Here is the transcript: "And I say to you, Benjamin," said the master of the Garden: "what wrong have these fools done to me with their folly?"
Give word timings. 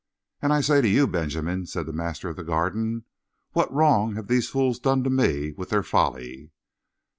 "And 0.41 0.51
I 0.51 0.61
say 0.61 0.81
to 0.81 0.87
you, 0.89 1.05
Benjamin," 1.05 1.67
said 1.67 1.85
the 1.85 1.93
master 1.93 2.27
of 2.29 2.35
the 2.35 2.43
Garden: 2.43 3.05
"what 3.51 3.71
wrong 3.71 4.15
have 4.15 4.25
these 4.25 4.49
fools 4.49 4.79
done 4.79 5.03
to 5.03 5.11
me 5.11 5.51
with 5.51 5.69
their 5.69 5.83
folly?" 5.83 6.49